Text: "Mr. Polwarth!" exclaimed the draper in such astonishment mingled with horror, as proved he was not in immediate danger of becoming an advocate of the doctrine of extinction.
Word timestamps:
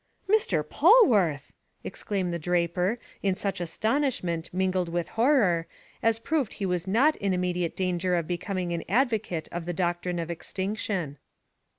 "Mr. 0.27 0.63
Polwarth!" 0.67 1.51
exclaimed 1.83 2.33
the 2.33 2.39
draper 2.39 2.97
in 3.21 3.35
such 3.35 3.61
astonishment 3.61 4.49
mingled 4.51 4.89
with 4.89 5.09
horror, 5.09 5.67
as 6.01 6.17
proved 6.17 6.53
he 6.55 6.65
was 6.65 6.87
not 6.87 7.15
in 7.17 7.35
immediate 7.35 7.75
danger 7.75 8.15
of 8.15 8.25
becoming 8.25 8.73
an 8.73 8.83
advocate 8.89 9.47
of 9.51 9.65
the 9.67 9.73
doctrine 9.73 10.17
of 10.17 10.31
extinction. 10.31 11.19